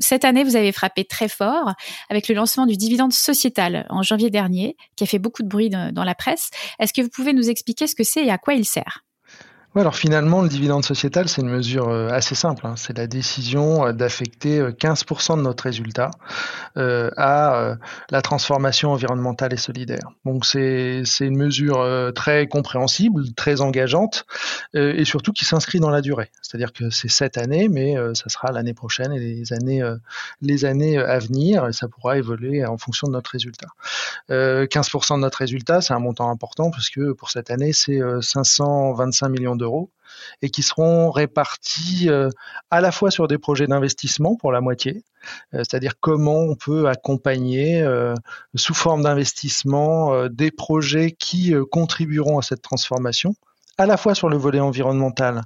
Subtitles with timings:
[0.00, 1.72] cette année, vous avez frappé très fort
[2.10, 5.70] avec le lancement du dividende sociétal en janvier dernier, qui a fait beaucoup de bruit
[5.70, 6.50] dans la presse.
[6.78, 9.05] Est-ce que vous pouvez nous expliquer ce que c'est et à quoi il sert?
[9.80, 12.66] Alors finalement, le dividende sociétal, c'est une mesure euh, assez simple.
[12.66, 12.74] Hein.
[12.76, 16.10] C'est la décision euh, d'affecter 15% euh, de notre résultat
[16.78, 17.76] à
[18.10, 20.10] la transformation environnementale et solidaire.
[20.26, 24.26] Donc c'est une mesure très compréhensible, très engageante
[24.74, 26.30] et surtout qui s'inscrit dans la durée.
[26.42, 29.82] C'est-à-dire que c'est cette année, mais ça sera l'année prochaine et les années,
[30.42, 33.68] les années à venir et ça pourra évoluer en fonction de notre résultat.
[34.28, 39.56] 15% de notre résultat, c'est un montant important puisque pour cette année, c'est 525 millions
[39.56, 39.65] d'euros
[40.42, 42.28] et qui seront répartis euh,
[42.70, 45.04] à la fois sur des projets d'investissement pour la moitié,
[45.54, 48.14] euh, c'est-à-dire comment on peut accompagner euh,
[48.54, 53.34] sous forme d'investissement des projets qui contribueront à cette transformation
[53.78, 55.42] à la fois sur le volet environnemental,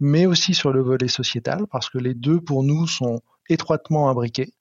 [0.00, 4.52] mais aussi sur le volet sociétal, parce que les deux, pour nous, sont étroitement imbriqués.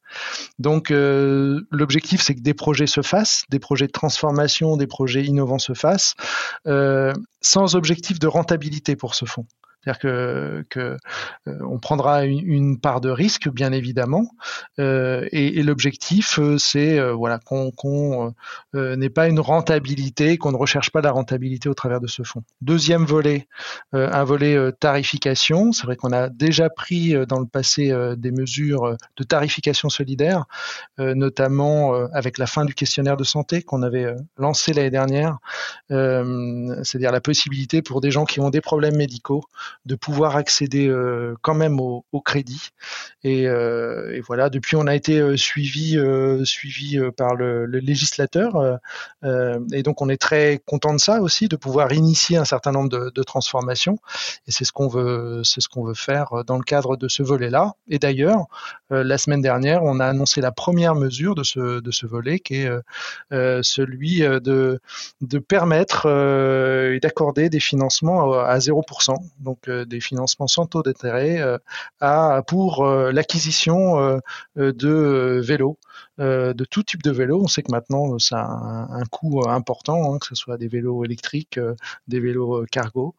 [0.57, 5.23] Donc euh, l'objectif, c'est que des projets se fassent, des projets de transformation, des projets
[5.23, 6.15] innovants se fassent,
[6.67, 9.45] euh, sans objectif de rentabilité pour ce fonds.
[9.83, 10.97] C'est-à-dire que, euh,
[11.61, 14.29] on prendra une, part de risque, bien évidemment,
[14.79, 18.33] euh, et, l'objectif, euh, c'est voilà qu'on
[18.73, 22.43] n'ait pas une rentabilité, qu'on ne recherche pas la rentabilité au travers de ce fonds.
[22.61, 23.47] Deuxième volet,
[23.93, 25.71] un volet tarification.
[25.71, 30.45] C'est vrai qu'on a déjà pris dans le passé des mesures de tarification solidaire,
[30.97, 35.37] notamment avec la fin du questionnaire de santé qu'on avait lancé l'année dernière,
[35.89, 39.43] c'est-à-dire la possibilité pour des gens qui ont des problèmes médicaux
[39.85, 42.69] de pouvoir accéder euh, quand même au, crédit.
[43.25, 45.97] Euh, et, voilà, depuis on a été euh, suivi
[46.43, 48.79] suivi par le, législateur
[49.23, 52.89] et donc on est très content de ça aussi, de pouvoir initier un certain nombre
[52.89, 53.99] de, transformations.
[54.47, 57.23] Et c'est ce qu'on veut c'est ce qu'on veut faire dans le cadre de ce
[57.23, 57.73] volet-là.
[57.89, 58.45] Et d'ailleurs,
[58.89, 62.55] la semaine dernière, on a annoncé la première mesure de ce de ce volet, qui
[62.55, 62.69] est
[63.31, 64.79] celui de
[65.21, 69.15] de permettre et d'accorder des financements à, à 0%.
[69.39, 74.19] Donc euh, des financements sans taux d'intérêt euh, pour euh, l'acquisition
[74.55, 75.77] de vélos.
[76.17, 77.41] de tout type de vélos.
[77.43, 81.03] On sait que maintenant, ça a un, coût important, hein, que ce soit des vélos
[81.05, 81.59] électriques,
[82.07, 83.15] des vélos cargo.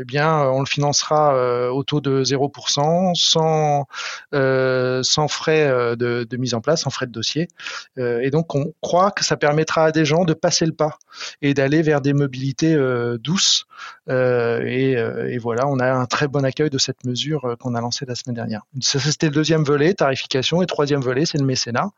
[0.00, 3.86] Eh bien, on le financera au taux de 0%, sans,
[4.32, 7.48] sans frais de, mise en place, sans frais de dossier.
[7.96, 10.98] et donc, on croit que ça permettra à des gens de passer le pas
[11.42, 12.76] et d'aller vers des mobilités
[13.18, 13.66] douces
[14.08, 17.80] et euh, voilà, on a un très bon accueil de cette mesure euh, qu'on a
[17.80, 18.62] lancée la semaine dernière.
[18.80, 21.90] C'était le deuxième volet, tarification, et troisième volet, c'est le mécénat,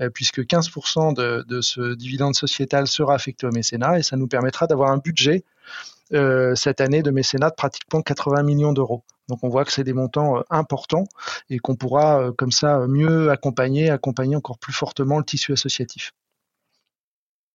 [0.00, 4.28] euh, puisque 15% de, de, ce dividende sociétal sera affecté au mécénat, et ça nous
[4.28, 5.44] permettra d'avoir un budget
[6.10, 9.04] cette année de mécénat de pratiquement 80 millions d'euros.
[9.28, 11.04] Donc on voit que c'est des montants importants
[11.50, 16.12] et qu'on pourra comme ça mieux accompagner, accompagner encore plus fortement le tissu associatif.